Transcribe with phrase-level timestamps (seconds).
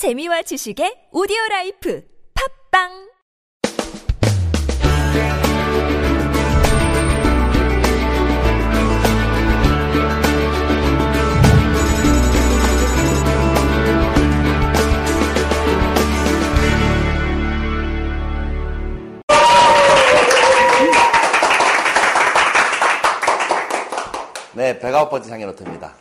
[0.00, 2.02] 재미와 지식의 오디오 라이프
[2.72, 2.88] 팝빵
[24.54, 25.92] 네, 109번째 상해노트입니다.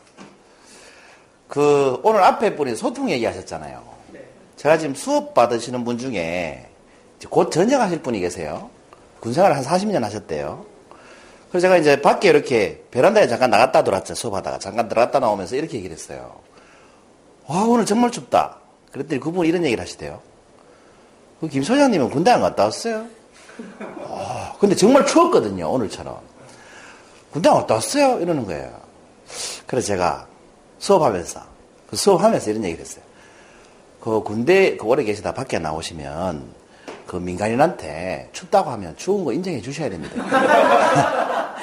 [1.50, 3.89] 그, 오늘 앞에 분이 소통 얘기하셨잖아요.
[4.60, 6.68] 제가 지금 수업 받으시는 분 중에
[7.30, 8.70] 곧 전역하실 분이 계세요.
[9.22, 10.66] 군생활 한 40년 하셨대요.
[11.50, 14.16] 그래서 제가 이제 밖에 이렇게 베란다에 잠깐 나갔다 들어왔죠.
[14.16, 14.60] 수업하다가.
[14.60, 16.42] 잠깐 들어갔다 나오면서 이렇게 얘기를 했어요.
[17.48, 18.58] 와, 오늘 정말 춥다.
[18.92, 20.20] 그랬더니 그분이 이런 얘기를 하시대요.
[21.40, 23.06] 그김 소장님은 군대 안 갔다 왔어요?
[24.10, 25.72] 아, 근데 정말 추웠거든요.
[25.72, 26.20] 오늘처럼.
[27.32, 28.20] 군대 안 갔다 왔어요?
[28.20, 28.78] 이러는 거예요.
[29.66, 30.28] 그래서 제가
[30.80, 31.42] 수업하면서,
[31.90, 33.09] 그 수업하면서 이런 얘기를 했어요.
[34.00, 36.60] 그 군대 그 오래 계시다 밖에 나오시면
[37.06, 40.16] 그 민간인한테 춥다고 하면 추운 거 인정해 주셔야 됩니다.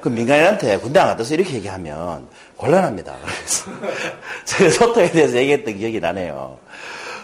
[0.00, 3.16] 그 민간인한테 군대 안 갔다 와서 이렇게 얘기하면 곤란합니다.
[3.22, 3.70] 그래서
[4.44, 6.58] 제가 소통에 대해서 얘기했던 기억이 나네요.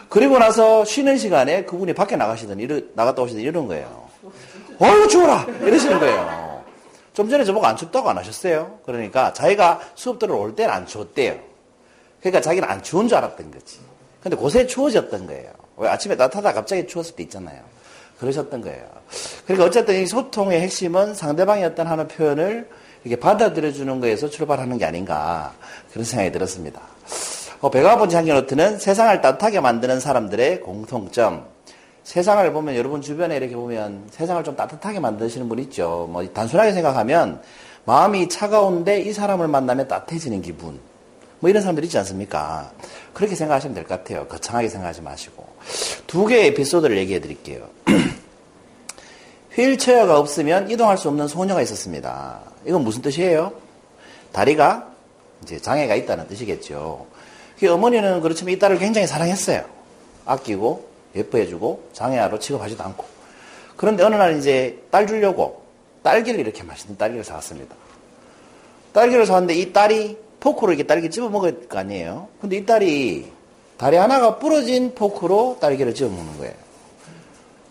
[0.08, 4.06] 그리고 나서 쉬는 시간에 그분이 밖에 나가시더니 이러, 나갔다 오시더니 이런 거예요.
[4.78, 6.64] 어우 추워라 이러시는 거예요.
[7.12, 8.78] 좀 전에 저보고 안 춥다고 안 하셨어요?
[8.84, 11.38] 그러니까 자기가 수업 들어올 때는 안 추웠대요.
[12.20, 13.78] 그러니까 자기는 안 추운 줄 알았던 거지.
[14.26, 15.52] 근데 곳에 추워졌던 거예요.
[15.76, 17.60] 왜 아침에 따뜻하다 갑자기 추웠을 때 있잖아요.
[18.18, 18.84] 그러셨던 거예요.
[19.44, 22.68] 그러니까 어쨌든 이 소통의 핵심은 상대방이 어떤 하는 표현을
[23.04, 25.54] 이렇게 받아들여주는 거에서 출발하는 게 아닌가
[25.92, 26.80] 그런 생각이 들었습니다.
[27.60, 31.46] 어, 백아버지 한겨노트는 세상을 따뜻하게 만드는 사람들의 공통점.
[32.02, 36.08] 세상을 보면 여러분 주변에 이렇게 보면 세상을 좀 따뜻하게 만드시는 분 있죠.
[36.10, 37.40] 뭐 단순하게 생각하면
[37.84, 40.80] 마음이 차가운데 이 사람을 만나면 따뜻해지는 기분.
[41.40, 42.72] 뭐 이런 사람들 있지 않습니까?
[43.12, 44.26] 그렇게 생각하시면 될 것 같아요.
[44.26, 45.46] 거창하게 생각하지 마시고.
[46.06, 47.68] 두 개의 에피소드를 얘기해 드릴게요.
[49.54, 52.40] 휠체어가 없으면 이동할 수 없는 소녀가 있었습니다.
[52.66, 53.52] 이건 무슨 뜻이에요?
[54.32, 54.90] 다리가
[55.42, 57.06] 이제 장애가 있다는 뜻이겠죠.
[57.58, 59.64] 그 어머니는 그렇지만 이 딸을 굉장히 사랑했어요.
[60.26, 63.04] 아끼고 예뻐해주고 장애아로 취급하지도 않고.
[63.76, 65.62] 그런데 어느 날 이제 딸 주려고
[66.02, 67.74] 딸기를 이렇게 맛있는 딸기를 사왔습니다.
[68.92, 72.28] 딸기를 사왔는데 이 딸이 포크로 이렇게 딸기 집어 먹을 거 아니에요.
[72.40, 73.32] 근데 이 딸이
[73.76, 76.54] 다리 하나가 부러진 포크로 딸기를 집어 먹는 거예요.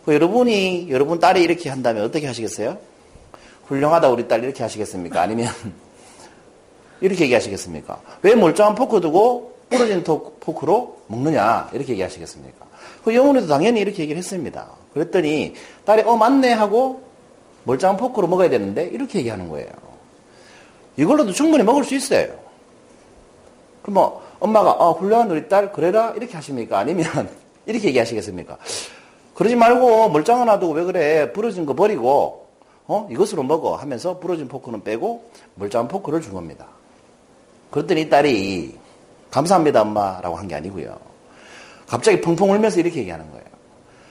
[0.04, 2.78] 그 여러분이 여러분 딸이 이렇게 한다면 어떻게 하시겠어요?
[3.68, 5.22] 훌륭하다 우리 딸 이렇게 하시겠습니까?
[5.22, 5.48] 아니면
[7.00, 8.02] 이렇게 얘기하시겠습니까?
[8.22, 12.66] 왜 멀쩡한 포크 두고 부러진 포크로 먹느냐 이렇게 얘기하시겠습니까?
[13.06, 14.68] 그 영혼에도 당연히 이렇게 얘기를 했습니다.
[14.94, 15.54] 그랬더니
[15.86, 17.04] 딸이 어 맞네 하고
[17.64, 19.70] 멀쩡한 포크로 먹어야 되는데 이렇게 얘기하는 거예요.
[20.98, 22.45] 이걸로도 충분히 먹을 수 있어요.
[23.86, 26.80] 그럼 뭐 엄마가 어, 훌륭한 우리 딸 그래라 이렇게 하십니까?
[26.80, 27.06] 아니면
[27.68, 28.58] 이렇게 얘기하시겠습니까?
[29.36, 32.48] 그러지 말고 멀쩡한 놔두고 왜 그래 부러진 거 버리고
[32.88, 36.66] 어 이것으로 먹어 하면서 부러진 포크는 빼고 멀쩡한 포크를 준 겁니다.
[37.70, 38.76] 그랬더니 이 딸이
[39.30, 40.98] 감사합니다 엄마라고 한 게 아니고요.
[41.88, 43.46] 갑자기 펑펑 울면서 이렇게 얘기하는 거예요.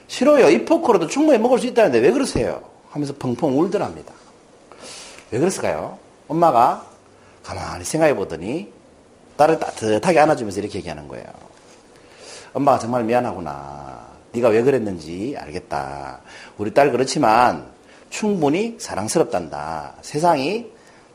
[0.06, 0.50] 싫어요.
[0.50, 2.62] 이 포크로도 충분히 먹을 수 있다는데 왜 그러세요?
[2.90, 4.12] 하면서 펑펑 울더랍니다.
[5.32, 5.98] 왜 그랬을까요?
[6.28, 6.86] 엄마가
[7.42, 8.72] 가만히 생각해 보더니
[9.36, 11.24] 딸을 따뜻하게 안아주면서 이렇게 얘기하는 거예요.
[12.52, 14.06] 엄마가 정말 미안하구나.
[14.32, 16.20] 네가 왜 그랬는지 알겠다.
[16.58, 17.66] 우리 딸 그렇지만
[18.10, 19.94] 충분히 사랑스럽단다.
[20.02, 20.66] 세상이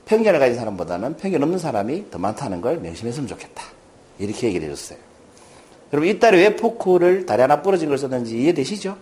[0.06, 3.64] 편견을 가진 사람보다는 편견 없는 사람이 더 많다는 걸 명심했으면 좋겠다.
[4.18, 4.98] 이렇게 얘기를 해줬어요.
[5.94, 8.98] 여러분 이 딸이 왜 포크를 다리 하나 부러진 걸 썼는지 이해되시죠?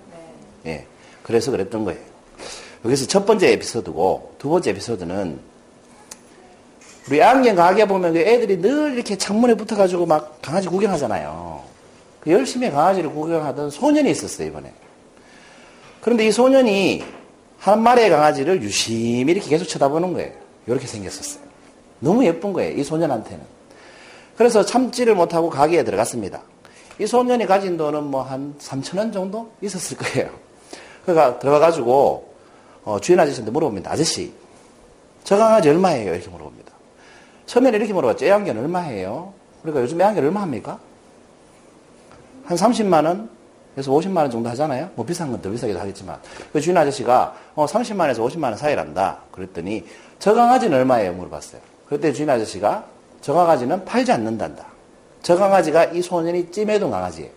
[0.64, 0.72] 네.
[0.72, 0.86] 예.
[1.24, 2.00] 그래서 그랬던 거예요.
[2.86, 5.40] 여기서 첫 번째 에피소드고 두 번째 에피소드는
[7.10, 11.64] 우리 안경 가게 보면 그 애들이 늘 이렇게 창문에 붙어가지고 막 강아지 구경하잖아요.
[12.20, 14.74] 그 열심히 강아지를 구경하던 소년이 있었어요, 이번에.
[16.02, 17.04] 그런데 이 소년이
[17.60, 20.32] 한 마리의 강아지를 유심히 이렇게 계속 쳐다보는 거예요.
[20.68, 21.44] 이렇게 생겼었어요.
[22.00, 23.44] 너무 예쁜 거예요, 이 소년한테는.
[24.36, 26.42] 그래서 참지를 못하고 가게에 들어갔습니다.
[27.00, 30.30] 이 소년이 가진 돈은 뭐 한 3천원 정도 있었을 거예요.
[31.06, 32.34] 그러니까 들어가가지고
[32.84, 33.92] 어, 주인 아저씨한테 물어봅니다.
[33.92, 34.34] 아저씨,
[35.24, 36.14] 저 강아지 얼마예요?
[36.14, 36.72] 이렇게 물어봅니다.
[37.48, 38.26] 처음에는 이렇게 물어봤죠.
[38.26, 39.34] 애완견 얼마예요?
[39.62, 40.80] 그러니까 요즘 애완견 얼마 합니까?
[42.46, 43.30] 한 30만원?
[43.78, 44.90] 에서 50만원 정도 하잖아요?
[44.96, 46.20] 뭐 비싼 건 더 비싸기도 하겠지만.
[46.52, 49.20] 그 주인 아저씨가 어, 30만원에서 50만원 사이란다.
[49.32, 49.86] 그랬더니
[50.20, 51.14] 저 강아지는 얼마예요?
[51.14, 51.62] 물어봤어요.
[51.88, 52.86] 그때 주인 아저씨가
[53.22, 54.66] 저 강아지는 팔지 않는단다.
[55.22, 57.30] 저 강아지가 이 소년이 찜해둔 강아지예요.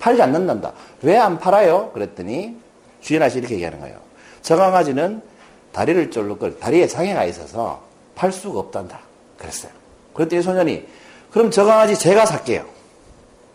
[0.00, 0.72] 팔지 않는단다.
[1.02, 1.90] 왜 안 팔아요?
[1.92, 2.56] 그랬더니
[3.00, 3.98] 주인 아저씨 이렇게 얘기하는 거예요.
[4.42, 5.22] 저 강아지는
[5.72, 7.82] 다리를 쫄르걸 다리에 장애가 있어서
[8.16, 8.98] 팔 수가 없단다.
[9.38, 9.72] 그랬어요.
[10.14, 10.86] 그랬더니 소년이
[11.30, 12.64] 그럼 저 강아지 제가 살게요.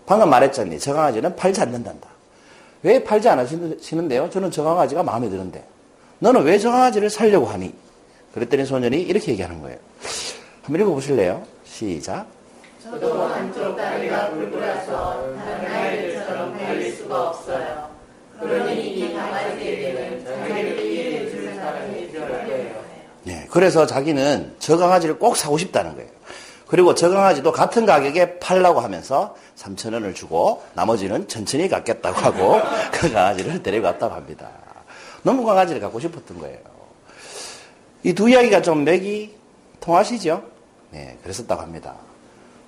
[0.05, 0.79] 방금 말했잖니.
[0.79, 2.07] 저 강아지는 팔지 않는단다.
[2.83, 4.29] 왜 팔지 않으시는데요?
[4.29, 5.63] 저는 저 강아지가 마음에 드는데.
[6.19, 7.73] 너는 왜 저 강아지를 살려고 하니?
[8.33, 9.77] 그랬더니 소년이 이렇게 얘기하는 거예요.
[10.63, 11.43] 한번 읽어보실래요?
[11.65, 12.25] 시작.
[12.81, 17.89] 저도 한쪽 다리가 불불해서 다른 아이들처럼 달릴 수가 없어요.
[18.39, 22.83] 그러니 이 강아지에게는 자기를 이해해 주는 사람이 필요해요.
[23.23, 26.09] 네, 그래서 자기는 저 강아지를 꼭 사고 싶다는 거예요.
[26.65, 32.59] 그리고 저 강아지도 같은 가격에 팔라고 하면서 3천 원을 주고 나머지는 천천히 갖겠다고 하고
[32.91, 34.49] 그 강아지를 데려갔다고 합니다.
[35.21, 36.57] 너무 강아지를 갖고 싶었던 거예요.
[38.01, 39.35] 이 두 이야기가 좀 맥이
[39.81, 40.41] 통하시죠?
[40.89, 41.93] 네, 그랬었다고 합니다.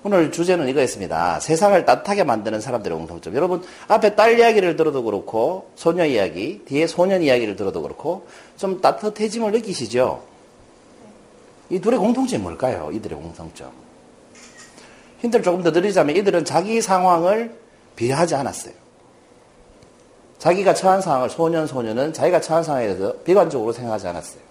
[0.04, 1.40] 오늘 주제는 이거였습니다.
[1.40, 3.34] 세상을 따뜻하게 만드는 사람들의 공통점.
[3.34, 9.50] 여러분, 앞에 딸 이야기를 들어도 그렇고, 소녀 이야기, 뒤에 소년 이야기를 들어도 그렇고, 좀 따뜻해짐을
[9.50, 10.35] 느끼시죠?
[11.70, 12.90] 이 둘의 공통점이 뭘까요?
[12.92, 13.70] 이들의 공통점.
[15.20, 17.56] 힌트를 조금 더 드리자면 이들은 자기 상황을
[17.96, 18.74] 비하하지 않았어요.
[20.38, 24.46] 자기가 처한 상황을 소년, 소녀는 자기가 처한 상황에 대해서 비관적으로 생각하지 않았어요.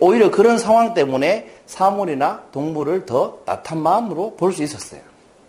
[0.00, 5.00] 오히려 그런 상황 때문에 사물이나 동물을 더 따뜻한 마음으로 볼 수 있었어요.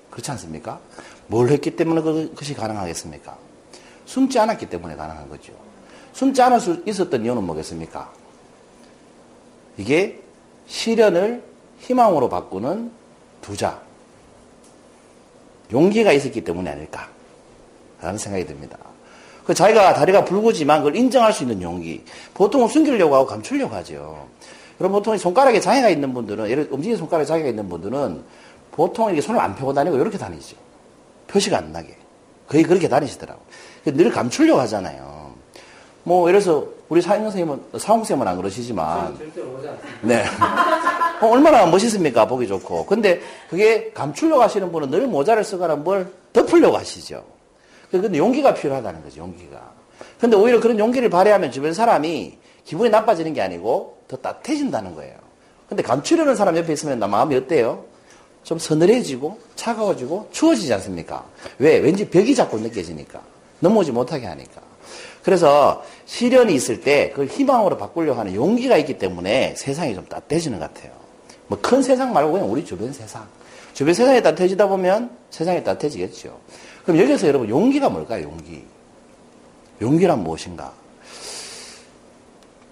[0.10, 0.80] 그렇지 않습니까?
[1.28, 3.38] 뭘 했기 때문에 그것이 가능하겠습니까?
[4.06, 5.54] 숨지 않았기 때문에 가능한 거죠.
[6.14, 8.12] 숨지 않을 수 있었던 이유는 뭐겠습니까?
[9.78, 10.22] 이게
[10.68, 11.44] 시련을
[11.80, 12.92] 희망으로 바꾸는
[13.42, 13.82] 두자.
[15.72, 17.10] 용기가 있었기 때문이 아닐까.
[18.02, 18.78] 라는 생각이 듭니다.
[19.46, 22.04] 그 자기가 다리가 붉지만 그걸 인정할 수 있는 용기.
[22.34, 24.28] 보통은 숨기려고 하고 감추려고 하죠.
[24.78, 28.24] 그럼 보통 손가락에 장애가 있는 분들은, 예를 움직이는 손가락에 장애가 있는 분들은
[28.72, 30.56] 보통 이렇게 손을 안 펴고 다니고 이렇게 다니죠.
[31.28, 31.96] 표시가 안 나게.
[32.48, 33.46] 거의 그렇게 다니시더라고요.
[33.86, 35.21] 늘 감추려고 하잖아요.
[36.04, 39.18] 뭐, 들어서 우리 사형 선생님은, 사홍 선생님은 안 그러시지만.
[40.02, 40.24] 네.
[41.22, 42.26] 어, 얼마나 멋있습니까?
[42.28, 42.86] 보기 좋고.
[42.86, 47.24] 근데 그게 감추려고 하시는 분은 늘 모자를 쓰거나 뭘 덮으려고 하시죠.
[47.92, 49.62] 근데 용기가 필요하다는 거죠, 용기가.
[50.20, 55.16] 근데 오히려 그런 용기를 발휘하면 주변 사람이 기분이 나빠지는 게 아니고 더 따뜻해진다는 거예요.
[55.68, 57.86] 근데 감추려는 사람 옆에 있으면 나 마음이 어때요?
[58.44, 61.24] 좀 서늘해지고 차가워지고 추워지지 않습니까?
[61.60, 61.78] 왜?
[61.78, 63.22] 왠지 벽이 자꾸 느껴지니까.
[63.60, 64.71] 넘어오지 못하게 하니까.
[65.24, 70.74] 그래서 시련이 있을 때 그걸 희망으로 바꾸려고 하는 용기가 있기 때문에 세상이 좀 따뜻해지는 것
[70.74, 70.92] 같아요.
[71.48, 73.28] 뭐 큰 세상 말고 그냥 우리 주변 세상.
[73.74, 76.38] 주변 세상이 따뜻해지다 보면 세상이 따뜻해지겠죠.
[76.84, 78.24] 그럼 여기서 여러분 용기가 뭘까요?
[78.24, 78.64] 용기.
[79.82, 80.74] 용기란 무엇인가?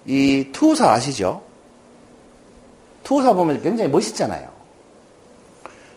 [0.05, 1.41] 이 투사 아시죠?
[3.03, 4.49] 투사 보면 굉장히 멋있잖아요.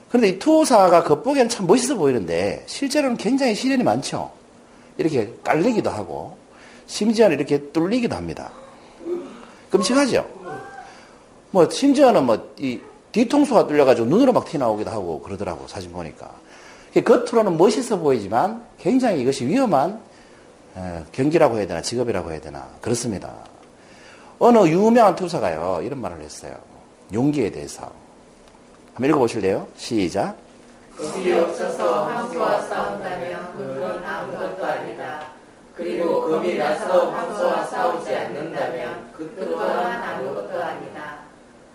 [0.09, 4.31] 그런데 이 투사가 겉보기엔 참 멋있어 보이는데 실제로는 굉장히 시련이 많죠.
[4.99, 6.37] 이렇게 깔리기도 하고
[6.87, 8.51] 심지어는 이렇게 뚫리기도 합니다.
[9.71, 10.27] 끔찍하죠?
[11.51, 12.81] 뭐 심지어는 뭐 이
[13.13, 16.31] 뒤통수가 뚫려가지고 눈으로 막 튀나오기도 하고 그러더라고 사진 보니까.
[17.05, 20.01] 겉으로는 멋있어 보이지만 굉장히 이것이 위험한
[21.13, 23.35] 경기라고 해야 되나 직업이라고 해야 되나 그렇습니다.
[24.39, 26.57] 어느 유명한 투사가요 이런 말을 했어요.
[27.13, 27.93] 용기에 대해서
[28.95, 29.69] 한번 읽어보실래요?
[29.77, 30.37] 시작.
[30.97, 35.27] 겁이 없어서 황소와 싸운다면 그건 아무것도 아니다.
[35.75, 41.19] 그리고 겁이 나서 황소와 싸우지 않는다면 그 또한 아무것도 아니다.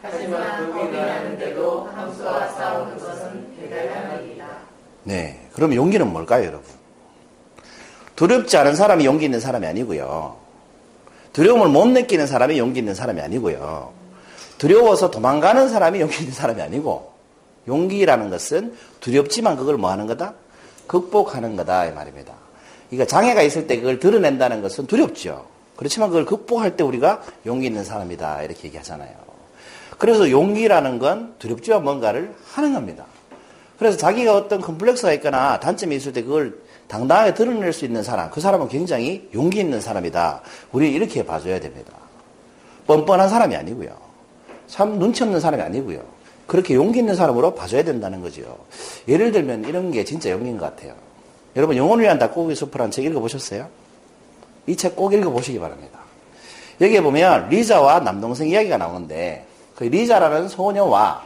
[0.02, 4.46] 하지만 겁이 나는데도 황소와 싸우는 것은 대단한 일이다.
[5.04, 5.48] 네.
[5.54, 6.66] 그럼 용기는 뭘까요, 여러분?
[8.16, 10.38] 두렵지 않은 사람이 용기 있는 사람이 아니고요.
[11.34, 13.94] 두려움을 못 느끼는 사람이 용기 있는 사람이 아니고요.
[14.58, 17.14] 두려워서 도망가는 사람이 용기 있는 사람이 아니고
[17.68, 20.34] 용기라는 것은 두렵지만 그걸 뭐 하는 거다?
[20.88, 22.34] 극복하는 거다 이 말입니다.
[22.90, 25.46] 그러니까 장애가 있을 때 그걸 드러낸다는 것은 두렵죠.
[25.76, 29.12] 그렇지만 그걸 극복할 때 우리가 용기 있는 사람이다 이렇게 얘기하잖아요.
[29.98, 33.06] 그래서 용기라는 건 두렵지만 뭔가를 하는 겁니다.
[33.78, 38.42] 그래서 자기가 어떤 컴플렉스가 있거나 단점이 있을 때 그걸 당당하게 드러낼 수 있는 사람, 그
[38.42, 40.42] 사람은 굉장히 용기 있는 사람이다.
[40.72, 41.94] 우리 이렇게 봐줘야 됩니다.
[42.88, 43.90] 뻔뻔한 사람이 아니고요.
[44.68, 46.02] 참 눈치 없는 사람이 아니고요.
[46.48, 48.58] 그렇게 용기 있는 사람으로 봐줘야 된다는 거죠.
[49.08, 50.96] 예를 들면 이런 게 진짜 용기인 것 같아요.
[51.58, 53.68] 여러분 영혼을 위한 닭고기 수프라는 책 읽어보셨어요?
[54.68, 56.00] 이 책 꼭 읽어보시기 바랍니다.
[56.80, 59.46] 여기에 보면 리자와 남동생 이야기가 나오는데
[59.76, 61.24] 그 리자라는 소녀와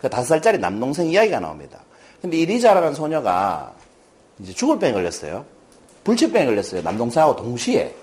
[0.00, 1.80] 그 다섯 살짜리 남동생 이야기가 나옵니다.
[2.20, 3.72] 근데 이 리자라는 소녀가
[4.38, 5.44] 이제 죽을 병에 걸렸어요.
[6.04, 6.82] 불치병에 걸렸어요.
[6.82, 7.94] 남동생하고 동시에.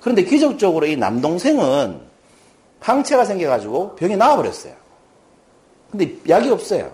[0.00, 2.00] 그런데 기적적으로 이 남동생은
[2.80, 4.72] 항체가 생겨가지고 병이 나와버렸어요.
[5.90, 6.90] 근데 약이 없어요.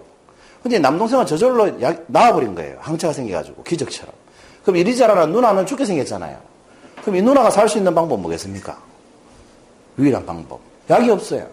[0.62, 2.76] 근데 남동생은 저절로 약, 나와버린 거예요.
[2.81, 4.14] 항체가 생겨가지고, 기적처럼.
[4.62, 6.38] 그럼 이 리자라는 누나는 죽게 생겼잖아요.
[7.02, 8.78] 그럼 이 누나가 살 수 있는 방법 뭐겠습니까?
[9.99, 10.61] 유일한 방법.
[10.88, 11.47] 약이 없어요.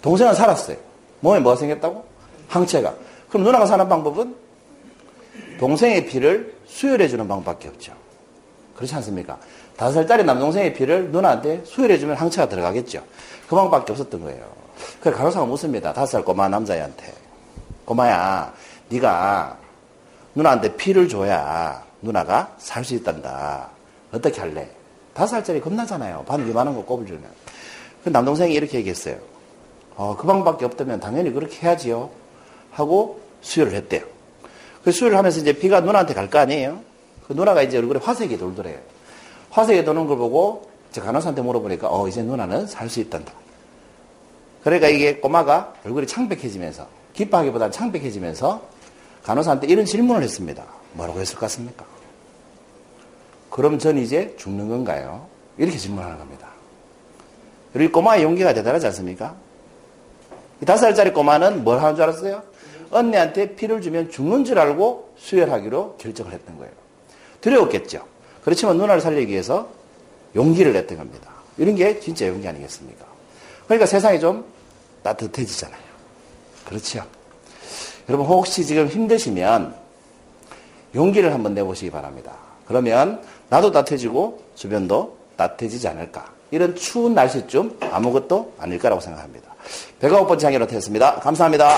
[0.00, 0.76] 동생은 살았어요.
[1.20, 2.04] 몸에 뭐가 생겼다고?
[2.48, 2.94] 항체가.
[3.28, 4.34] 그럼 누나가 사는 방법은
[5.58, 7.92] 동생의 피를 수혈해주는 방법밖에 없죠.
[8.76, 9.38] 그렇지 않습니까?
[9.76, 13.02] 다섯 살짜리 남동생의 피를 누나한테 수혈해주면 항체가 들어가겠죠.
[13.48, 14.44] 그 방법밖에 없었던 거예요.
[15.00, 15.92] 그래서 간호사가 묻습니다.
[15.92, 17.23] 다섯 살 꼬마 남자애한테.
[17.84, 18.52] 꼬마야,
[18.88, 19.58] 네가
[20.34, 23.68] 누나한테 피를 줘야 누나가 살 수 있단다.
[24.12, 24.68] 어떻게 할래?
[25.12, 26.24] 다섯 살짜리 겁나잖아요.
[26.26, 27.24] 반기 많은 거 꼽을 주면.
[28.02, 29.16] 그 남동생이 이렇게 얘기했어요.
[29.96, 32.10] 어, 그 방법밖에 없다면 당연히 그렇게 해야지요.
[32.72, 34.02] 하고 수혈을 했대요.
[34.82, 36.80] 그 수혈을 하면서 이제 피가 누나한테 갈 거 아니에요?
[37.26, 38.78] 그 누나가 이제 얼굴에 화색이 돌더래요.
[39.50, 43.32] 화색이 도는 걸 보고 제 간호사한테 물어보니까 어, 이제 누나는 살 수 있단다.
[44.64, 48.62] 그러니까 이게 꼬마가 얼굴이 창백해지면서 기뻐하기보다는 창백해지면서
[49.22, 50.64] 간호사한테 이런 질문을 했습니다.
[50.92, 51.84] 뭐라고 했을 것 같습니까?
[53.50, 55.26] 그럼 전 이제 죽는 건가요?
[55.56, 56.48] 이렇게 질문하는 겁니다.
[57.72, 59.34] 그리고 꼬마의 용기가 대단하지 않습니까?
[60.66, 62.42] 다섯 살짜리 꼬마는 뭘 하는 줄 알았어요?
[62.90, 66.72] 언니한테 피를 주면 죽는 줄 알고 수혈하기로 결정을 했던 거예요.
[67.40, 68.04] 두려웠겠죠.
[68.44, 69.68] 그렇지만 누나를 살리기 위해서
[70.36, 71.30] 용기를 냈던 겁니다.
[71.58, 73.04] 이런 게 진짜 용기 아니겠습니까?
[73.66, 74.44] 그러니까 세상이 좀
[75.02, 75.83] 따뜻해지잖아요.
[76.64, 77.04] 그렇죠.
[78.08, 79.74] 여러분 혹시 지금 힘드시면
[80.94, 82.32] 용기를 한번 내보시기 바랍니다.
[82.66, 86.32] 그러면 나도 따뜻해지고 주변도 따뜻해지지 않을까.
[86.50, 89.54] 이런 추운 날씨쯤 아무것도 아닐 거라고 생각합니다.
[89.98, 91.16] 배가 고픈 장애로 되었습니다.
[91.16, 91.76] 감사합니다.